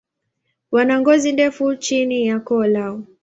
[0.71, 3.03] Wana ngozi ndefu chini ya koo lao.